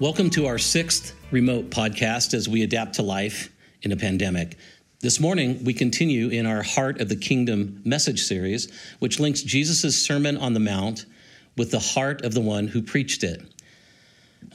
[0.00, 3.52] Welcome to our sixth remote podcast as we adapt to life
[3.82, 4.56] in a pandemic.
[5.00, 10.00] This morning, we continue in our Heart of the Kingdom message series, which links Jesus'
[10.00, 11.04] Sermon on the Mount
[11.56, 13.42] with the heart of the one who preached it.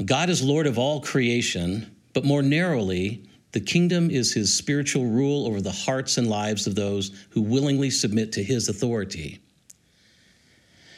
[0.05, 5.45] God is Lord of all creation, but more narrowly, the kingdom is his spiritual rule
[5.45, 9.42] over the hearts and lives of those who willingly submit to his authority.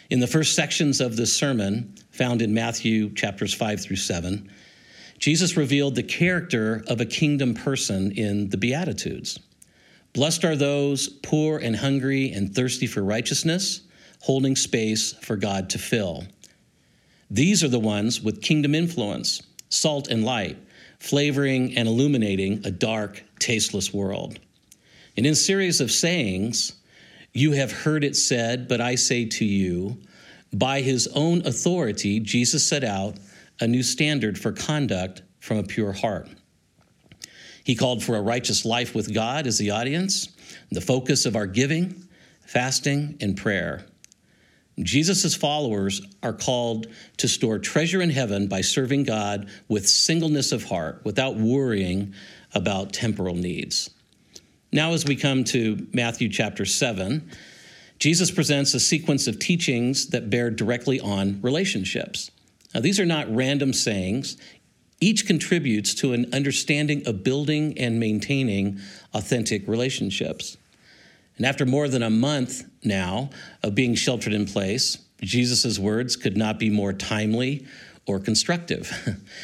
[0.10, 4.52] In the first sections of this sermon, found in Matthew chapters 5 through 7,
[5.18, 9.40] Jesus revealed the character of a kingdom person in the Beatitudes.
[10.14, 13.82] Blessed are those poor and hungry and thirsty for righteousness,
[14.22, 16.26] holding space for God to fill.
[17.32, 20.58] These are the ones with kingdom influence, salt and light,
[21.00, 24.40] flavoring and illuminating a dark, tasteless world.
[25.18, 26.74] And in a series of sayings,
[27.36, 29.98] you have heard it said, but I say to you,
[30.54, 33.18] by his own authority, Jesus set out
[33.60, 36.30] a new standard for conduct from a pure heart.
[37.66, 40.30] He called for a righteous life with God as the audience,
[40.72, 42.08] the focus of our giving,
[42.46, 43.86] fasting, and prayer.
[44.80, 50.66] Jesus' followers are called to store treasure in heaven by serving God with singleness of
[50.66, 52.14] heart, without worrying
[52.54, 53.90] about temporal needs.
[54.76, 57.32] Now, as we come to Matthew chapter 7,
[57.98, 62.30] Jesus presents a sequence of teachings that bear directly on relationships.
[62.74, 64.36] Now, these are not random sayings.
[65.00, 68.82] Each contributes to an understanding of building and maintaining
[69.14, 70.58] authentic relationships.
[71.38, 73.30] And after more than a month now
[73.64, 77.66] of being sheltered in place, Jesus' words could not be more timely
[78.06, 78.92] or constructive.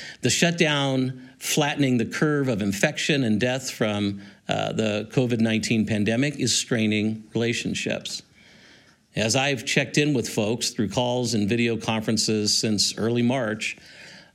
[0.23, 6.39] the shutdown flattening the curve of infection and death from uh, the COVID 19 pandemic
[6.39, 8.21] is straining relationships.
[9.15, 13.75] As I've checked in with folks through calls and video conferences since early March,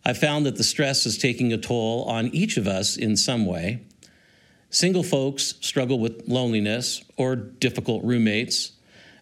[0.04, 3.46] I've found that the stress is taking a toll on each of us in some
[3.46, 3.82] way.
[4.70, 8.72] Single folks struggle with loneliness or difficult roommates,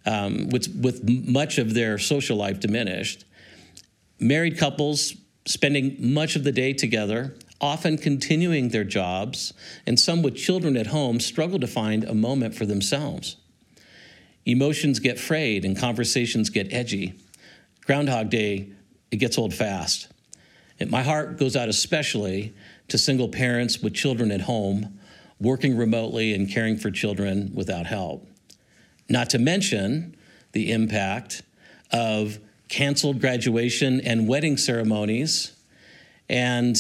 [0.07, 3.27] um, with, with much of their social life diminished.
[4.19, 5.15] Married couples
[5.47, 7.35] spending much of the day together,
[7.65, 9.55] often continuing their jobs,
[9.87, 13.37] and some with children at home struggle to find a moment for themselves.
[14.45, 17.15] Emotions get frayed and conversations get edgy.
[17.87, 18.69] Groundhog Day,
[19.11, 20.09] it gets old fast.
[20.79, 22.53] And my heart goes out especially
[22.89, 24.99] to single parents with children at home,
[25.41, 28.29] working remotely and caring for children without help.
[29.09, 30.15] Not to mention
[30.53, 31.43] the impact
[31.91, 32.39] of
[32.69, 35.53] canceled graduation and wedding ceremonies
[36.29, 36.77] and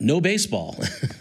[0.00, 0.76] no baseball.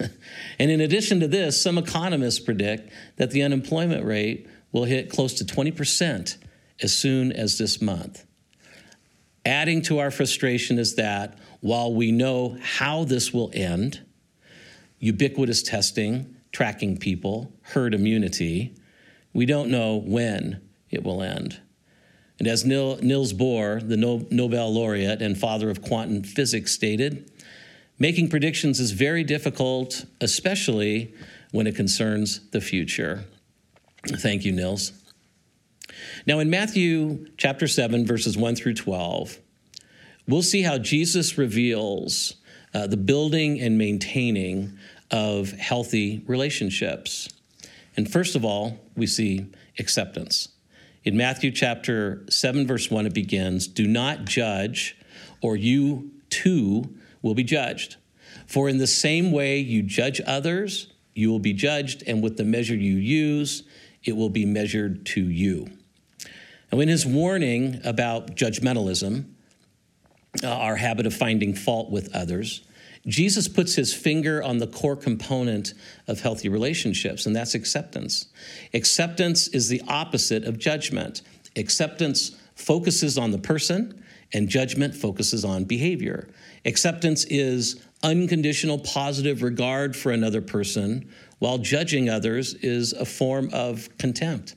[0.60, 5.34] and in addition to this, some economists predict that the unemployment rate will hit close
[5.36, 6.38] to 20%
[6.82, 8.26] as soon as this month.
[9.46, 14.02] Adding to our frustration is that while we know how this will end,
[15.00, 18.76] ubiquitous testing, tracking people, herd immunity,
[19.34, 21.60] we don't know when it will end.
[22.40, 27.32] And as Niels Bohr, the Nobel laureate and father of quantum physics, stated,
[28.00, 31.14] making predictions is very difficult, especially
[31.52, 33.26] when it concerns the future.
[34.06, 34.92] Thank you, Niels.
[36.26, 39.40] Now, in Matthew chapter 7, verses 1 through 12,
[40.28, 42.36] we'll see how Jesus reveals
[42.74, 44.78] uh, the building and maintaining
[45.10, 47.30] of healthy relationships.
[47.96, 49.48] And first of all, we see
[49.80, 50.50] acceptance.
[51.04, 54.98] In Matthew chapter 7, verse 1, it begins Do not judge,
[55.42, 56.97] or you too
[57.28, 57.98] will be judged.
[58.48, 62.44] For in the same way you judge others, you will be judged, and with the
[62.44, 63.64] measure you use,
[64.04, 65.68] it will be measured to you.
[66.72, 69.26] Now, in his warning about judgmentalism,
[70.44, 72.62] uh, our habit of finding fault with others,
[73.08, 75.74] Jesus puts his finger on the core component
[76.08, 78.28] of healthy relationships, and that's acceptance.
[78.74, 81.22] Acceptance is the opposite of judgment.
[81.56, 84.04] Acceptance focuses on the person,
[84.34, 86.28] and judgment focuses on behavior.
[86.66, 91.10] Acceptance is unconditional positive regard for another person,
[91.40, 94.56] while judging others is a form of contempt.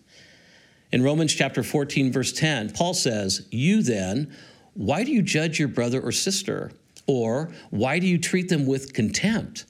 [0.93, 4.35] In Romans chapter 14, verse 10, Paul says, You then,
[4.75, 6.73] why do you judge your brother or sister?
[7.07, 9.67] Or why do you treat them with contempt?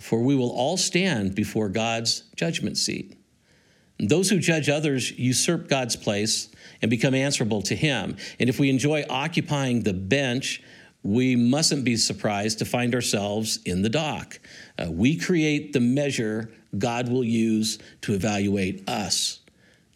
[0.00, 3.16] For we will all stand before God's judgment seat.
[3.98, 6.48] Those who judge others usurp God's place
[6.82, 8.16] and become answerable to Him.
[8.38, 10.62] And if we enjoy occupying the bench,
[11.02, 14.40] we mustn't be surprised to find ourselves in the dock.
[14.78, 19.40] Uh, we create the measure God will use to evaluate us.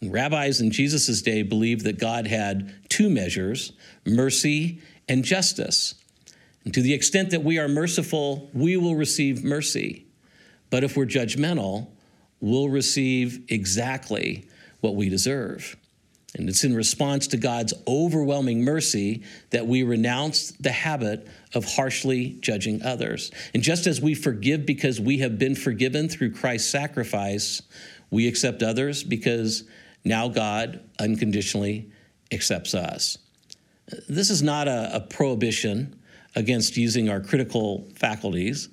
[0.01, 3.73] And rabbis in Jesus' day believed that God had two measures
[4.05, 5.95] mercy and justice.
[6.63, 10.05] And to the extent that we are merciful, we will receive mercy.
[10.69, 11.87] But if we're judgmental,
[12.41, 14.47] we'll receive exactly
[14.81, 15.75] what we deserve.
[16.35, 22.37] And it's in response to God's overwhelming mercy that we renounce the habit of harshly
[22.39, 23.31] judging others.
[23.53, 27.63] And just as we forgive because we have been forgiven through Christ's sacrifice,
[28.11, 29.63] we accept others because
[30.05, 31.91] now God unconditionally
[32.31, 33.17] accepts us.
[34.07, 35.99] This is not a, a prohibition
[36.35, 38.69] against using our critical faculties.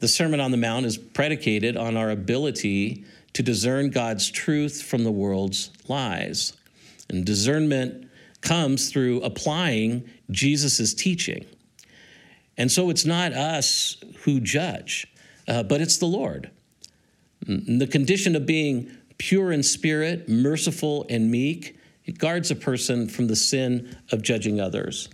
[0.00, 3.04] The Sermon on the Mount is predicated on our ability
[3.34, 6.54] to discern God's truth from the world's lies.
[7.10, 8.10] And discernment
[8.40, 11.44] comes through applying Jesus' teaching.
[12.56, 15.06] And so it's not us who judge,
[15.46, 16.50] uh, but it's the Lord.
[17.46, 23.06] And the condition of being pure in spirit, merciful, and meek, it guards a person
[23.06, 25.08] from the sin of judging others.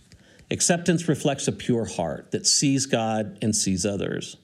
[0.50, 4.36] Acceptance reflects a pure heart that sees God and sees others.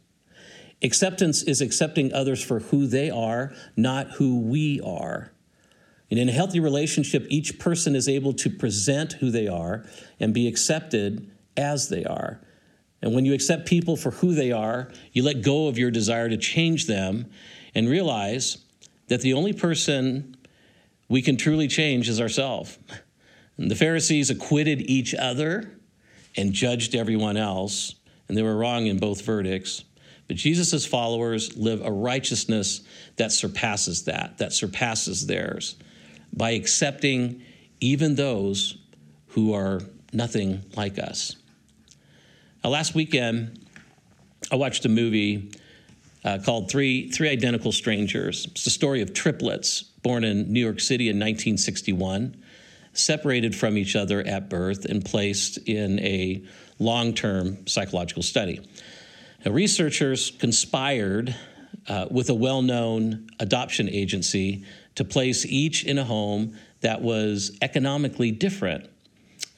[0.83, 5.33] Acceptance is accepting others for who they are, not who we are.
[6.11, 9.85] And in a healthy relationship, each person is able to present who they are
[10.21, 12.41] and be accepted as they are.
[13.01, 16.29] And when you accept people for who they are, you let go of your desire
[16.29, 17.31] to change them
[17.75, 18.59] and realize
[19.09, 20.37] that the only person
[21.09, 22.79] we can truly change is ourselves.
[23.59, 25.79] The Pharisees acquitted each other
[26.37, 27.95] and judged everyone else,
[28.29, 29.85] and they were wrong in both verdicts.
[30.33, 32.81] But Jesus' followers live a righteousness
[33.17, 35.77] that surpasses that, that surpasses theirs,
[36.33, 37.43] by accepting
[37.81, 38.79] even those
[39.27, 41.37] who are nothing like us.
[42.65, 43.61] Now, last weekend,
[44.51, 45.53] I watched a movie
[46.25, 48.47] uh, called Three, Three Identical Strangers.
[48.53, 52.43] It's the story of triplets born in New York City in 1961
[52.95, 56.43] separated from each other at birth and placed in a
[56.79, 58.61] long term psychological study.
[59.45, 61.35] Now, researchers conspired
[61.89, 67.57] uh, with a well known adoption agency to place each in a home that was
[67.61, 68.89] economically different.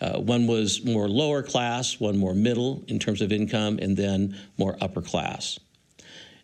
[0.00, 4.38] Uh, one was more lower class, one more middle in terms of income, and then
[4.56, 5.58] more upper class.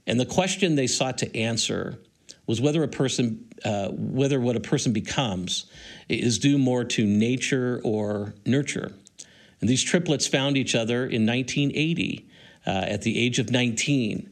[0.07, 1.99] And the question they sought to answer
[2.47, 5.67] was whether a person, uh, whether what a person becomes
[6.09, 8.93] is due more to nature or nurture.
[9.61, 12.30] And these triplets found each other in 1980
[12.67, 14.31] uh, at the age of 19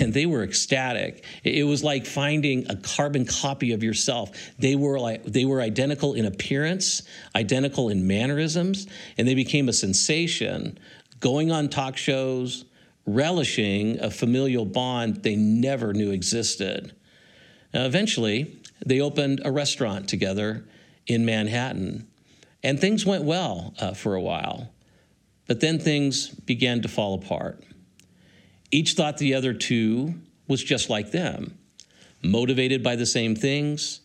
[0.00, 1.24] and they were ecstatic.
[1.42, 4.30] It was like finding a carbon copy of yourself.
[4.58, 7.02] They were like they were identical in appearance,
[7.34, 10.78] identical in mannerisms, and they became a sensation,
[11.20, 12.64] going on talk shows,
[13.06, 16.94] relishing a familial bond they never knew existed.
[17.72, 20.64] Now, eventually, they opened a restaurant together
[21.06, 22.06] in Manhattan,
[22.62, 24.70] and things went well uh, for a while.
[25.48, 27.64] But then things began to fall apart.
[28.70, 30.14] Each thought the other two
[30.46, 31.58] was just like them,
[32.22, 34.00] motivated by the same things,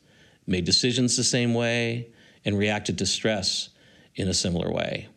[0.47, 2.07] made decisions the same way,
[2.45, 3.69] and reacted to stress
[4.15, 5.07] in a similar way.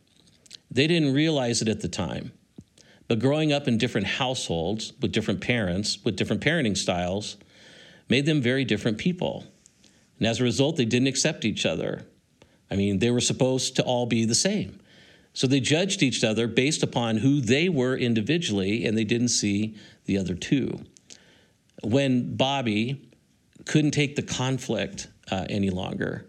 [0.70, 2.32] They didn't realize it at the time,
[3.08, 7.36] but growing up in different households with different parents, with different parenting styles,
[8.08, 9.44] made them very different people.
[10.18, 12.04] And as a result, they didn't accept each other.
[12.68, 14.80] I mean, they were supposed to all be the same.
[15.36, 19.76] So they judged each other based upon who they were individually, and they didn't see
[20.06, 20.80] the other two.
[21.82, 23.10] When Bobby
[23.66, 26.26] couldn't take the conflict uh, any longer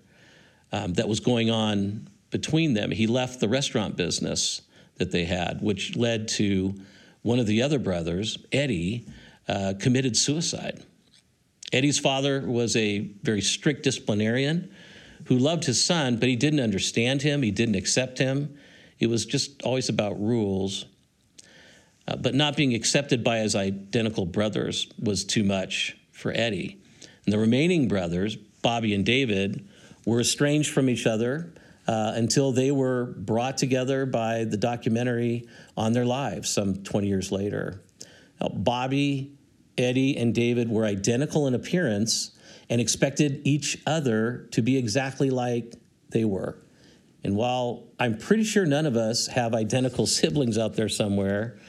[0.74, 4.64] um, that was going on between them, he left the restaurant business
[4.96, 6.76] that they had, which led to
[7.22, 9.08] one of the other brothers, Eddie,
[9.48, 10.84] uh, committed suicide.
[11.72, 14.70] Eddie's father was a very strict disciplinarian
[15.28, 18.58] who loved his son, but he didn't understand him, he didn't accept him.
[19.00, 20.86] It was just always about rules.
[22.08, 26.82] Uh, but not being accepted by his identical brothers was too much for Eddie.
[27.26, 29.68] And the remaining brothers, Bobby and David,
[30.06, 31.54] were estranged from each other
[31.86, 37.32] uh, until they were brought together by the documentary on their lives some 20 years
[37.32, 37.82] later.
[38.40, 39.38] Now, Bobby
[39.78, 42.32] Eddie and David were identical in appearance
[42.70, 45.76] and expected each other to be exactly like
[46.10, 46.58] they were.
[47.28, 51.60] And while I'm pretty sure none of us have identical siblings out there somewhere,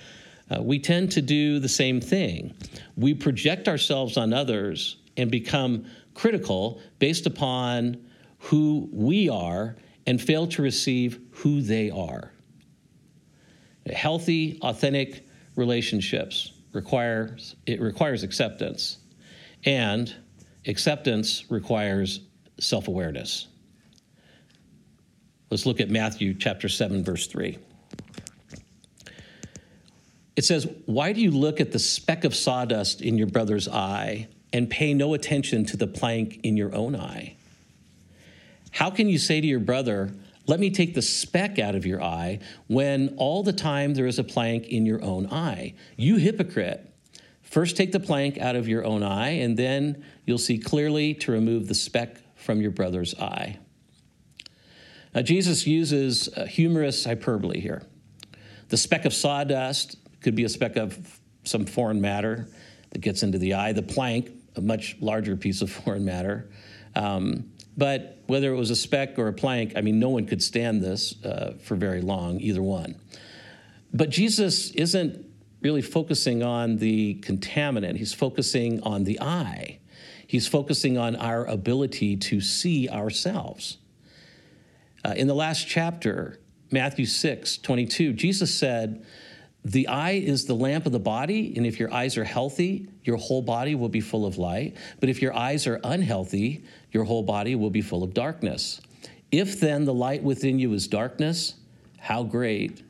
[0.49, 2.55] uh, we tend to do the same thing.
[2.97, 8.07] We project ourselves on others and become critical based upon
[8.39, 9.75] who we are
[10.07, 12.33] and fail to receive who they are.
[13.93, 18.99] Healthy, authentic relationships requires it requires acceptance,
[19.65, 20.15] and
[20.69, 22.21] acceptance requires
[22.61, 23.49] self-awareness.
[25.51, 27.59] Let's look at Matthew chapter 7 verse 3.
[30.37, 34.29] It says, Why do you look at the speck of sawdust in your brother's eye
[34.53, 37.35] and pay no attention to the plank in your own eye?
[38.71, 40.13] How can you say to your brother,
[40.47, 42.39] Let me take the speck out of your eye,
[42.69, 45.75] when all the time there is a plank in your own eye?
[45.97, 46.85] You hypocrite.
[47.43, 51.33] First take the plank out of your own eye, and then you'll see clearly to
[51.33, 53.59] remove the speck from your brother's eye.
[55.15, 57.83] Now, Jesus uses humorous hyperbole here.
[58.69, 62.49] The speck of sawdust could be a speck of some foreign matter
[62.91, 63.73] that gets into the eye.
[63.73, 66.51] The plank, a much larger piece of foreign matter.
[66.95, 70.43] Um, but whether it was a speck or a plank, I mean, no one could
[70.43, 72.97] stand this uh, for very long, either one.
[73.95, 75.25] But Jesus isn't
[75.63, 79.79] really focusing on the contaminant, he's focusing on the eye.
[80.27, 83.79] He's focusing on our ability to see ourselves.
[85.05, 86.41] Uh, in the last chapter,
[86.71, 89.05] Matthew 6 22, Jesus said,
[89.65, 93.17] the eye is the lamp of the body, and if your eyes are healthy, your
[93.17, 94.77] whole body will be full of light.
[95.01, 98.81] But if your eyes are unhealthy, your whole body will be full of darkness.
[99.31, 101.55] If then the light within you is darkness,
[101.99, 102.83] how great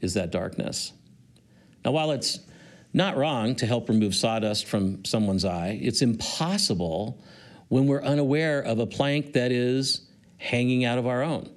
[0.00, 0.92] is that darkness?
[1.84, 2.40] Now, while it's
[2.92, 7.22] not wrong to help remove sawdust from someone's eye, it's impossible
[7.68, 10.02] when we're unaware of a plank that is
[10.38, 11.55] hanging out of our own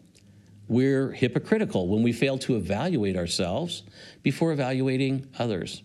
[0.69, 3.83] we're hypocritical when we fail to evaluate ourselves
[4.21, 5.81] before evaluating others.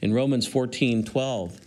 [0.00, 1.60] In Romans 14 12,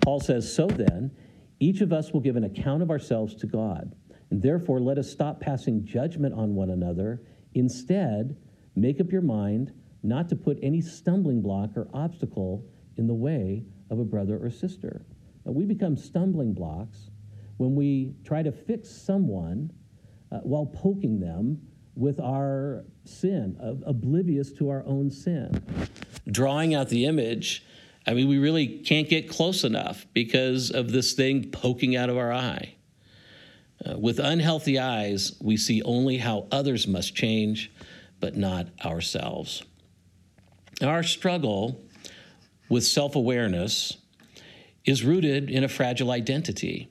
[0.00, 1.10] Paul says, So then,
[1.58, 3.94] each of us will give an account of ourselves to God.
[4.30, 7.22] And therefore, let us stop passing judgment on one another.
[7.54, 8.36] Instead,
[8.76, 9.72] make up your mind
[10.04, 12.64] not to put any stumbling block or obstacle
[12.96, 15.04] in the way of a brother or sister.
[15.44, 17.10] Now, we become stumbling blocks
[17.56, 19.72] when we try to fix someone
[20.30, 21.60] uh, while poking them
[21.94, 25.62] with our sin, oblivious to our own sin.
[26.30, 27.64] Drawing out the image,
[28.06, 32.16] I mean, we really can't get close enough because of this thing poking out of
[32.16, 32.74] our eye.
[33.84, 37.72] Uh, with unhealthy eyes, we see only how others must change,
[38.18, 39.62] but not ourselves.
[40.82, 41.80] Our struggle
[42.68, 43.96] with self awareness
[44.84, 46.90] is rooted in a fragile identity.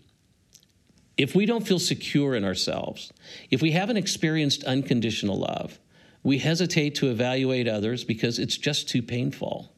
[1.19, 3.11] If we don't feel secure in ourselves,
[3.51, 5.77] if we haven't experienced unconditional love,
[6.23, 9.69] we hesitate to evaluate others because it's just too painful.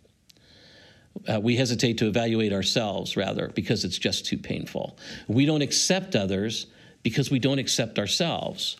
[1.27, 4.95] Uh, we hesitate to evaluate ourselves, rather, because it's just too painful.
[5.27, 6.67] We don't accept others
[7.01, 8.77] because we don't accept ourselves.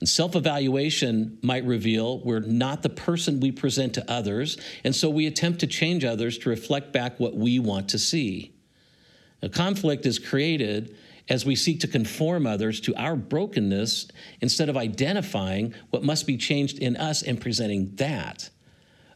[0.00, 5.10] And self evaluation might reveal we're not the person we present to others, and so
[5.10, 8.54] we attempt to change others to reflect back what we want to see.
[9.42, 10.96] A conflict is created
[11.30, 14.08] as we seek to conform others to our brokenness
[14.40, 18.50] instead of identifying what must be changed in us and presenting that.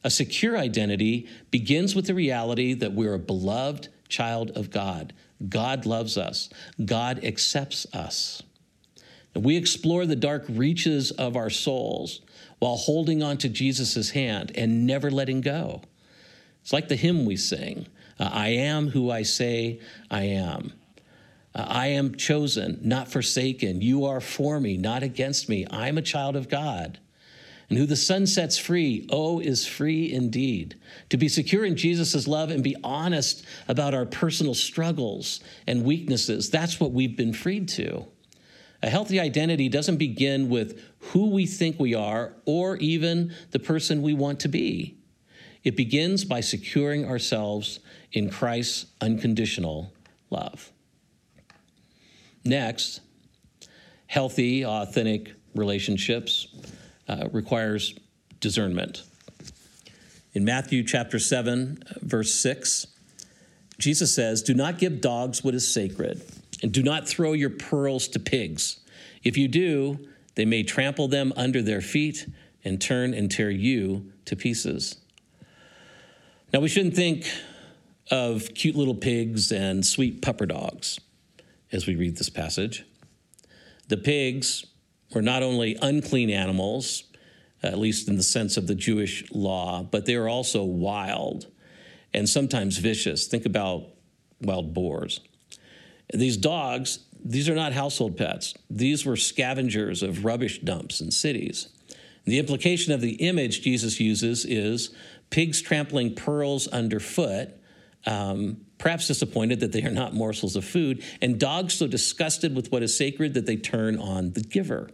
[0.04, 5.12] A secure identity begins with the reality that we're a beloved child of God.
[5.49, 6.49] God loves us,
[6.83, 8.42] God accepts us.
[9.35, 12.21] We explore the dark reaches of our souls
[12.61, 15.83] while holding on to Jesus' hand and never letting go.
[16.62, 17.88] It's like the hymn we sing
[18.21, 20.73] I am who I say I am.
[21.54, 23.80] Uh, I am chosen, not forsaken.
[23.80, 25.66] You are for me, not against me.
[25.70, 26.99] I'm a child of God.
[27.70, 30.78] And who the Son sets free, oh, is free indeed.
[31.08, 36.50] To be secure in Jesus' love and be honest about our personal struggles and weaknesses,
[36.50, 38.06] that's what we've been freed to.
[38.82, 44.02] A healthy identity doesn't begin with who we think we are or even the person
[44.02, 44.99] we want to be.
[45.62, 47.80] It begins by securing ourselves
[48.12, 49.90] in Christ's unconditional
[50.28, 50.70] love.
[52.45, 53.01] Next,
[54.07, 56.49] healthy, authentic relationships
[57.09, 57.95] uh, requires
[58.41, 59.03] discernment.
[60.35, 62.87] In Matthew chapter 7, verse 6,
[63.79, 66.23] Jesus says, Do not give dogs what is sacred,
[66.63, 68.81] and do not throw your pearls to pigs.
[69.23, 72.29] If you do, they may trample them under their feet
[72.65, 74.97] and turn and tear you to pieces.
[76.53, 77.27] Now, we shouldn't think
[78.11, 81.01] of cute little pigs and sweet pupper dogs
[81.75, 82.85] as we read this passage.
[83.88, 84.64] The pigs
[85.14, 87.04] were not only unclean animals,
[87.62, 91.47] at least in the sense of the Jewish law, but they were also wild
[92.12, 93.26] and sometimes vicious.
[93.26, 93.88] Think about
[94.40, 95.21] wild boars.
[96.12, 98.54] These dogs, these are not household pets.
[98.71, 101.69] These were scavengers of rubbish dumps in cities.
[102.25, 104.95] The implication of the image Jesus uses is
[105.31, 107.50] pigs trampling pearls underfoot
[108.07, 112.71] um, perhaps disappointed that they are not morsels of food, and dogs so disgusted with
[112.71, 114.91] what is sacred that they turn on the giver.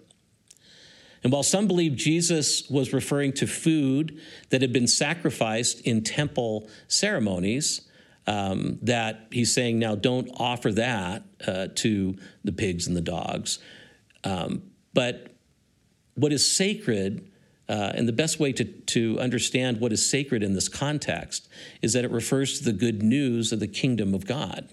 [1.24, 4.20] And while some believe Jesus was referring to food
[4.50, 7.80] that had been sacrificed in temple ceremonies,
[8.28, 13.58] um, that he's saying now don't offer that uh, to the pigs and the dogs.
[14.22, 15.34] Um, but
[16.14, 17.28] what is sacred,
[17.70, 21.48] uh, and the best way to, to understand what is sacred in this context,
[21.82, 24.68] is that it refers to the good news of the kingdom of God.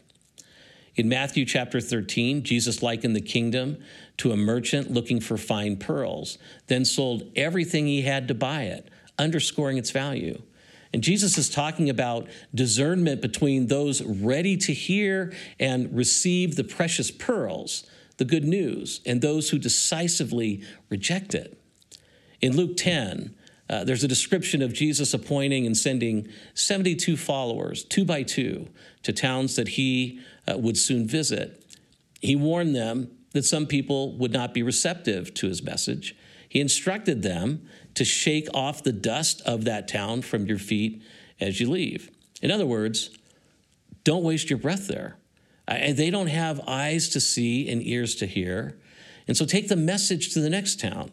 [0.95, 3.77] In Matthew chapter 13, Jesus likened the kingdom
[4.17, 8.89] to a merchant looking for fine pearls, then sold everything he had to buy it,
[9.19, 10.41] underscoring its value.
[10.91, 17.11] And Jesus is talking about discernment between those ready to hear and receive the precious
[17.11, 17.85] pearls,
[18.17, 21.56] the good news, and those who decisively reject it.
[22.41, 23.35] In Luke 10,
[23.69, 28.67] uh, there's a description of Jesus appointing and sending 72 followers, two by two,
[29.03, 31.63] to towns that he uh, would soon visit.
[32.21, 36.15] He warned them that some people would not be receptive to his message.
[36.47, 41.01] He instructed them to shake off the dust of that town from your feet
[41.39, 42.09] as you leave.
[42.41, 43.09] In other words,
[44.03, 45.17] don't waste your breath there.
[45.67, 48.79] And they don't have eyes to see and ears to hear.
[49.27, 51.11] And so take the message to the next town,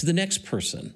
[0.00, 0.94] to the next person.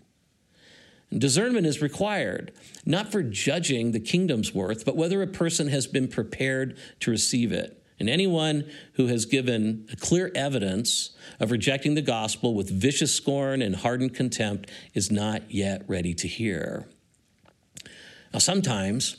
[1.17, 2.53] Discernment is required,
[2.85, 7.53] not for judging the kingdom's worth, but whether a person has been prepared to receive
[7.53, 7.81] it.
[8.01, 13.77] And anyone who has given clear evidence of rejecting the gospel with vicious scorn and
[13.77, 16.89] hardened contempt is not yet ready to hear.
[18.33, 19.19] Now, sometimes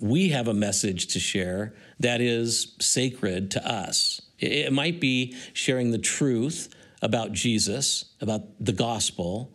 [0.00, 4.20] we have a message to share that is sacred to us.
[4.40, 9.52] It might be sharing the truth about Jesus, about the gospel,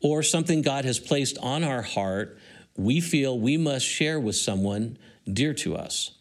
[0.00, 2.38] or something God has placed on our heart
[2.78, 4.96] we feel we must share with someone
[5.30, 6.12] dear to us.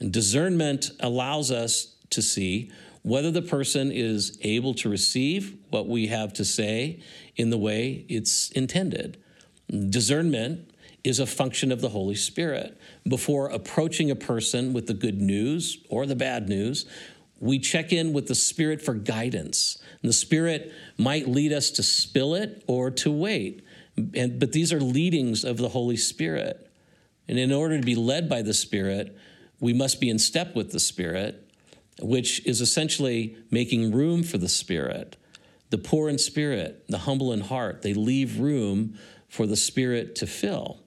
[0.00, 2.70] And discernment allows us to see
[3.02, 7.00] whether the person is able to receive what we have to say
[7.36, 9.18] in the way it's intended.
[9.68, 10.70] Discernment
[11.02, 12.78] is a function of the Holy Spirit.
[13.06, 16.86] Before approaching a person with the good news or the bad news,
[17.40, 19.78] we check in with the Spirit for guidance.
[20.02, 23.64] And the Spirit might lead us to spill it or to wait.
[24.14, 26.70] And, but these are leadings of the Holy Spirit.
[27.28, 29.16] And in order to be led by the Spirit,
[29.60, 31.48] we must be in step with the Spirit,
[32.00, 35.16] which is essentially making room for the Spirit.
[35.70, 38.98] The poor in spirit, the humble in heart, they leave room
[39.28, 40.80] for the Spirit to fill.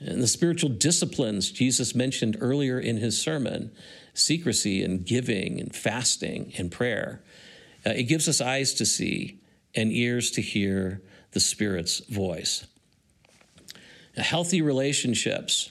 [0.00, 3.72] And the spiritual disciplines Jesus mentioned earlier in his sermon
[4.14, 7.22] secrecy and giving and fasting and prayer
[7.84, 9.40] uh, it gives us eyes to see
[9.74, 12.66] and ears to hear the Spirit's voice.
[14.16, 15.70] Now, healthy relationships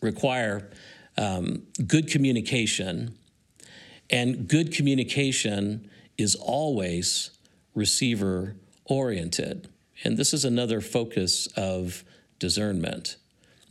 [0.00, 0.70] require
[1.18, 3.18] um, good communication,
[4.08, 7.30] and good communication is always
[7.74, 9.68] receiver oriented.
[10.04, 12.04] And this is another focus of
[12.38, 13.16] discernment.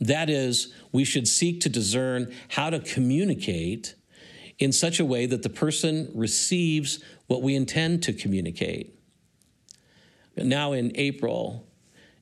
[0.02, 3.94] That is, we should seek to discern how to communicate
[4.58, 8.98] in such a way that the person receives what we intend to communicate.
[10.36, 11.68] Now, in April,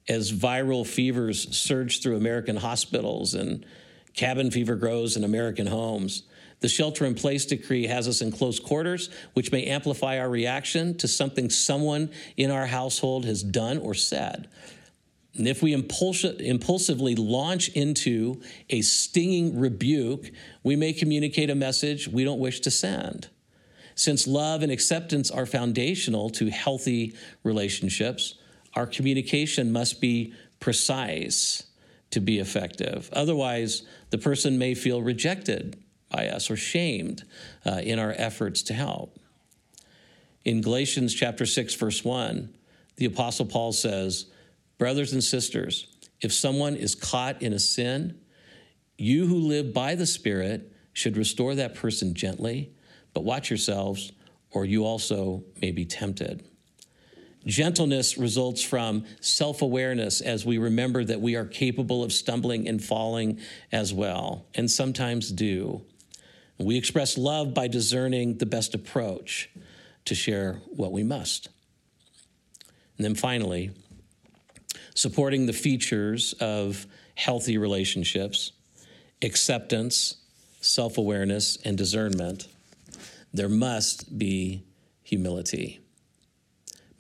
[0.09, 3.65] as viral fevers surge through American hospitals and
[4.13, 6.25] cabin fever grows in American homes,
[6.61, 10.97] the shelter in place decree has us in close quarters, which may amplify our reaction
[10.99, 14.49] to something someone in our household has done or said.
[15.37, 20.31] And if we impulsively launch into a stinging rebuke,
[20.65, 23.29] we may communicate a message we don't wish to send.
[23.95, 27.15] Since love and acceptance are foundational to healthy
[27.45, 28.35] relationships,
[28.75, 31.65] our communication must be precise
[32.11, 33.09] to be effective.
[33.13, 35.77] Otherwise, the person may feel rejected
[36.11, 37.25] by us or shamed
[37.65, 39.19] uh, in our efforts to help.
[40.45, 42.53] In Galatians chapter 6 verse 1,
[42.97, 44.27] the apostle Paul says,
[44.81, 45.87] Brothers and sisters,
[46.23, 48.19] if someone is caught in a sin,
[48.97, 52.73] you who live by the Spirit should restore that person gently,
[53.13, 54.11] but watch yourselves,
[54.51, 56.43] or you also may be tempted.
[57.45, 62.83] Gentleness results from self awareness as we remember that we are capable of stumbling and
[62.83, 63.39] falling
[63.71, 65.83] as well, and sometimes do.
[66.57, 69.51] We express love by discerning the best approach
[70.07, 71.51] to share what we must.
[72.97, 73.73] And then finally,
[74.95, 78.53] supporting the features of healthy relationships,
[79.23, 80.17] acceptance,
[80.61, 82.47] self awareness, and discernment,
[83.33, 84.65] there must be
[85.03, 85.81] humility.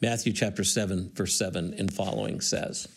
[0.00, 2.88] Matthew chapter 7, verse 7 and following says,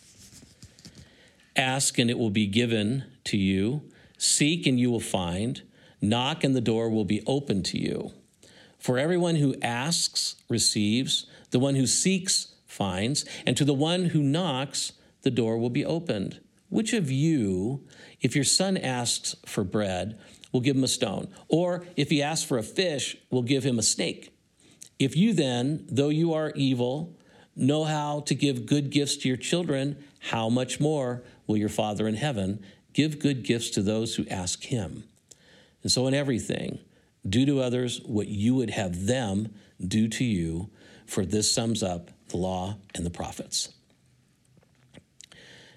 [1.56, 3.82] Ask and it will be given to you,
[4.18, 5.62] seek and you will find,
[6.02, 8.12] knock and the door will be open to you.
[8.80, 14.22] For everyone who asks receives, the one who seeks finds, and to the one who
[14.22, 16.40] knocks, the door will be opened.
[16.70, 17.86] Which of you,
[18.20, 20.20] if your son asks for bread,
[20.52, 21.28] will give him a stone?
[21.48, 24.36] Or if he asks for a fish, will give him a snake?
[25.00, 27.16] If you then, though you are evil,
[27.56, 32.08] know how to give good gifts to your children, how much more will your Father
[32.08, 35.04] in heaven give good gifts to those who ask him?
[35.84, 36.80] And so, in everything,
[37.28, 39.54] do to others what you would have them
[39.86, 40.70] do to you,
[41.06, 43.70] for this sums up the law and the prophets.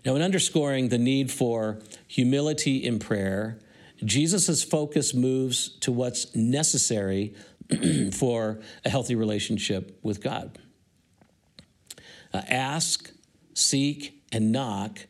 [0.05, 3.59] Now, in underscoring the need for humility in prayer,
[4.03, 7.35] Jesus' focus moves to what's necessary
[8.13, 10.59] for a healthy relationship with God.
[12.33, 13.11] Uh, ask,
[13.55, 15.07] seek, and knock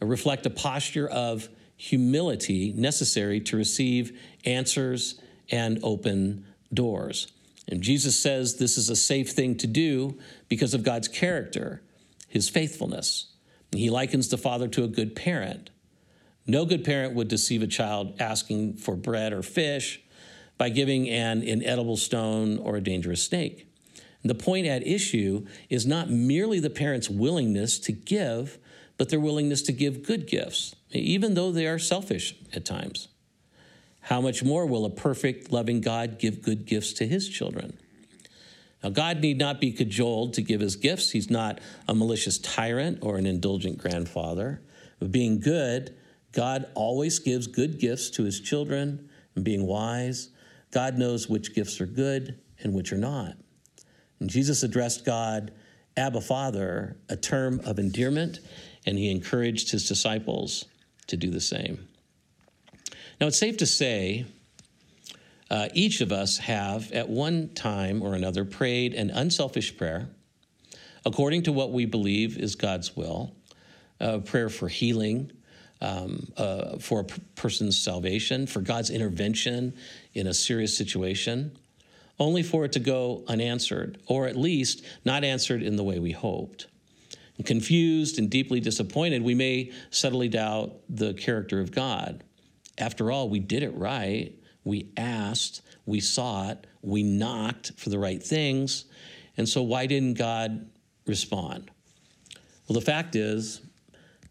[0.00, 7.28] reflect a posture of humility necessary to receive answers and open doors.
[7.68, 11.82] And Jesus says this is a safe thing to do because of God's character,
[12.26, 13.32] his faithfulness.
[13.72, 15.70] He likens the father to a good parent.
[16.46, 20.00] No good parent would deceive a child asking for bread or fish
[20.56, 23.68] by giving an inedible stone or a dangerous snake.
[24.22, 28.58] And the point at issue is not merely the parent's willingness to give,
[28.96, 33.08] but their willingness to give good gifts, even though they are selfish at times.
[34.08, 37.78] How much more will a perfect, loving God give good gifts to his children?
[38.82, 41.10] Now, God need not be cajoled to give his gifts.
[41.10, 44.62] He's not a malicious tyrant or an indulgent grandfather.
[44.98, 45.94] But being good,
[46.32, 49.10] God always gives good gifts to his children.
[49.34, 50.30] And being wise,
[50.70, 53.34] God knows which gifts are good and which are not.
[54.20, 55.52] And Jesus addressed God,
[55.98, 58.40] Abba Father, a term of endearment,
[58.86, 60.64] and he encouraged his disciples
[61.08, 61.87] to do the same.
[63.20, 64.26] Now, it's safe to say
[65.50, 70.08] uh, each of us have, at one time or another, prayed an unselfish prayer
[71.04, 73.34] according to what we believe is God's will,
[73.98, 75.32] a prayer for healing,
[75.80, 77.04] um, uh, for a
[77.34, 79.74] person's salvation, for God's intervention
[80.12, 81.56] in a serious situation,
[82.18, 86.12] only for it to go unanswered, or at least not answered in the way we
[86.12, 86.66] hoped.
[87.44, 92.24] Confused and deeply disappointed, we may subtly doubt the character of God.
[92.78, 94.32] After all, we did it right.
[94.64, 98.84] We asked, we sought, we knocked for the right things.
[99.36, 100.70] And so, why didn't God
[101.06, 101.70] respond?
[102.68, 103.60] Well, the fact is,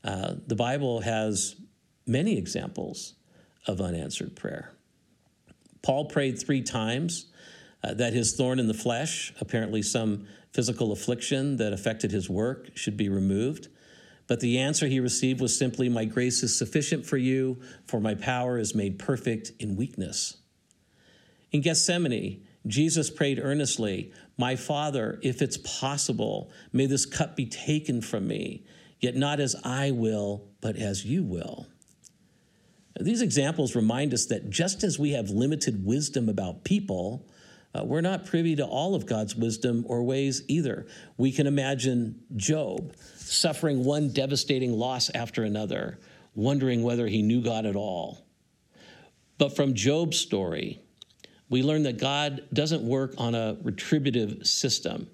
[0.04, 1.56] uh, the Bible has
[2.06, 3.16] many examples
[3.68, 4.72] of unanswered prayer.
[5.82, 7.28] Paul prayed three times
[7.84, 12.70] uh, that his thorn in the flesh, apparently some physical affliction that affected his work,
[12.76, 13.68] should be removed.
[14.28, 18.14] But the answer he received was simply, My grace is sufficient for you, for my
[18.14, 20.38] power is made perfect in weakness.
[21.52, 28.02] In Gethsemane, Jesus prayed earnestly, My Father, if it's possible, may this cup be taken
[28.02, 28.66] from me,
[29.00, 31.68] yet not as I will, but as you will.
[33.00, 37.28] These examples remind us that just as we have limited wisdom about people,
[37.78, 40.88] uh, we're not privy to all of God's wisdom or ways either.
[41.18, 46.00] We can imagine Job suffering one devastating loss after another,
[46.34, 48.26] wondering whether he knew God at all.
[49.38, 50.82] But from Job's story,
[51.50, 55.08] we learn that God doesn't work on a retributive system.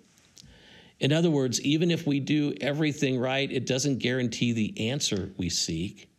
[0.99, 5.49] In other words, even if we do everything right, it doesn't guarantee the answer we
[5.49, 6.09] seek.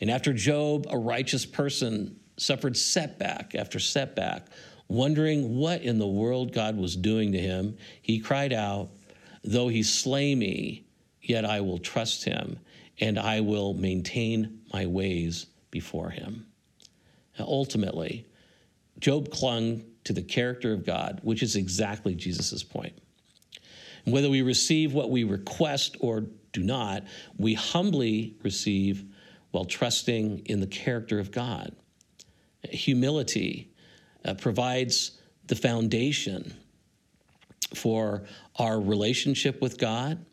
[0.00, 4.48] And after Job, a righteous person, suffered setback after setback,
[4.88, 8.90] wondering what in the world God was doing to him, he cried out,
[9.42, 10.84] Though he slay me,
[11.22, 12.58] yet I will trust him,
[13.00, 16.46] and I will maintain my ways before him.
[17.38, 18.26] Now, ultimately,
[18.98, 22.94] Job clung to the character of God, which is exactly Jesus' point.
[24.04, 27.04] And whether we receive what we request or do not,
[27.36, 29.04] we humbly receive
[29.50, 31.74] while trusting in the character of God.
[32.62, 33.70] Humility
[34.26, 35.12] uh, provides
[35.46, 36.54] the foundation
[37.74, 38.24] for
[38.56, 40.24] our relationship with God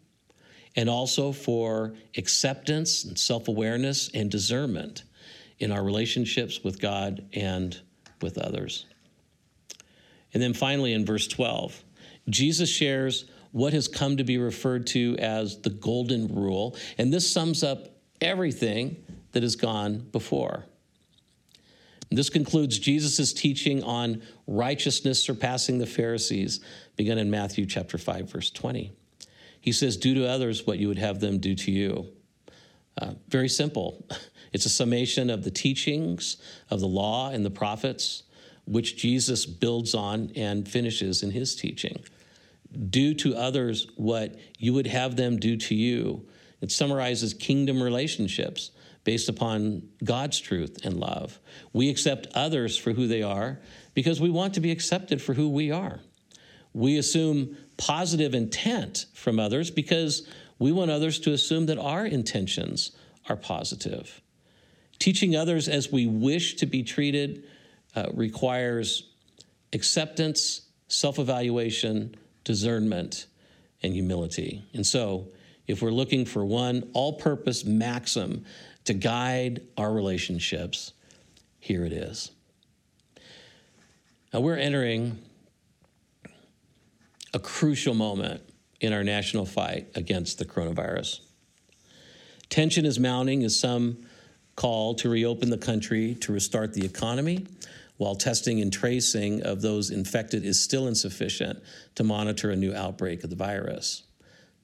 [0.75, 5.03] and also for acceptance and self awareness and discernment
[5.59, 7.79] in our relationships with God and
[8.21, 8.85] with others.
[10.33, 11.83] And then finally, in verse 12,
[12.29, 16.75] Jesus shares what has come to be referred to as the golden rule.
[16.97, 19.03] And this sums up everything
[19.33, 20.65] that has gone before.
[22.15, 26.59] This concludes Jesus' teaching on righteousness surpassing the Pharisees,
[26.95, 28.91] begun in Matthew chapter 5, verse 20.
[29.59, 32.07] He says, Do to others what you would have them do to you.
[33.01, 34.05] Uh, very simple.
[34.53, 36.37] It's a summation of the teachings
[36.69, 38.21] of the law and the prophets,
[38.65, 42.03] which Jesus builds on and finishes in his teaching.
[42.91, 46.27] do to others what you would have them do to you.
[46.61, 48.69] It summarizes kingdom relationships
[49.03, 51.39] based upon God's truth and love.
[51.73, 53.59] We accept others for who they are
[53.93, 55.99] because we want to be accepted for who we are.
[56.73, 62.91] We assume positive intent from others because we want others to assume that our intentions
[63.29, 64.21] are positive.
[64.99, 67.43] Teaching others as we wish to be treated
[67.95, 69.11] uh, requires
[69.73, 73.27] acceptance, self evaluation, discernment,
[73.81, 74.63] and humility.
[74.73, 75.27] And so,
[75.67, 78.45] if we're looking for one all purpose maxim
[78.85, 80.93] to guide our relationships,
[81.59, 82.31] here it is.
[84.33, 85.19] Now, we're entering
[87.33, 88.41] a crucial moment
[88.81, 91.19] in our national fight against the coronavirus.
[92.49, 94.05] Tension is mounting as some
[94.55, 97.45] call to reopen the country to restart the economy,
[97.97, 101.61] while testing and tracing of those infected is still insufficient
[101.95, 104.03] to monitor a new outbreak of the virus.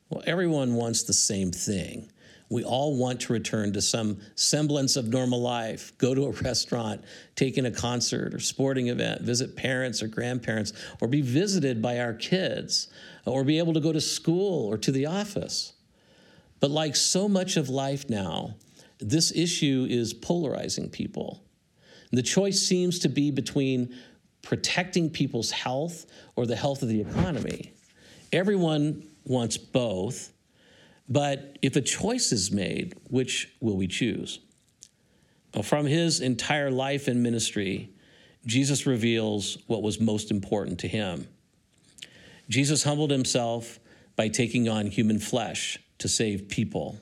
[0.09, 2.11] Well, everyone wants the same thing
[2.49, 7.03] we all want to return to some semblance of normal life, go to a restaurant,
[7.35, 11.99] take in a concert or sporting event, visit parents or grandparents, or be visited by
[11.99, 12.87] our kids,
[13.25, 15.73] or be able to go to school or to the office.
[16.59, 18.55] But like so much of life now,
[18.99, 21.43] this issue is polarizing people.
[22.11, 23.95] The choice seems to be between
[24.41, 27.73] protecting people's health or the health of the economy.
[28.33, 30.33] Everyone wants both
[31.09, 34.39] but if a choice is made, which will we choose?
[35.63, 37.89] From his entire life and ministry,
[38.45, 41.27] Jesus reveals what was most important to him.
[42.47, 43.79] Jesus humbled himself
[44.15, 46.99] by taking on human flesh to save people.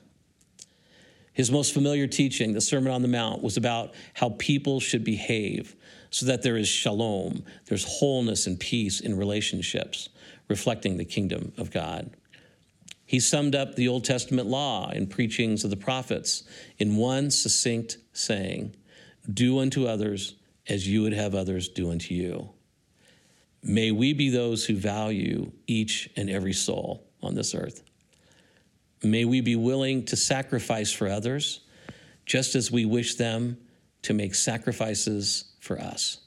[1.32, 5.76] His most familiar teaching, the Sermon on the Mount, was about how people should behave
[6.10, 10.08] so that there is shalom, there's wholeness and peace in relationships,
[10.48, 12.10] reflecting the kingdom of God.
[13.08, 16.42] He summed up the Old Testament law and preachings of the prophets
[16.76, 18.76] in one succinct saying
[19.32, 20.34] Do unto others
[20.68, 22.50] as you would have others do unto you.
[23.62, 27.82] May we be those who value each and every soul on this earth.
[29.02, 31.60] May we be willing to sacrifice for others,
[32.26, 33.56] just as we wish them
[34.02, 36.18] to make sacrifices for us.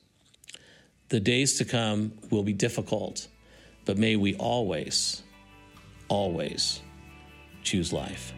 [1.09, 3.27] The days to come will be difficult,
[3.85, 5.21] but may we always
[6.11, 6.81] always
[7.63, 8.33] choose life.